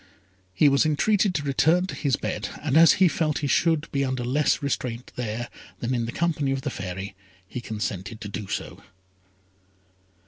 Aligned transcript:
He 0.55 0.67
was 0.67 0.83
entreated 0.83 1.35
to 1.35 1.43
return 1.43 1.85
to 1.85 1.93
his 1.93 2.15
bed, 2.15 2.49
and 2.63 2.75
as 2.75 2.93
he 2.93 3.07
felt 3.07 3.37
he 3.45 3.45
should 3.45 3.87
be 3.91 4.03
under 4.03 4.23
less 4.25 4.63
restraint 4.63 5.11
there 5.15 5.47
than 5.77 5.93
in 5.93 6.07
the 6.07 6.11
company 6.11 6.51
of 6.51 6.63
the 6.63 6.71
Fairy, 6.71 7.13
he 7.47 7.61
consented 7.61 8.19
to 8.21 8.27
do 8.27 8.47
so. 8.47 8.81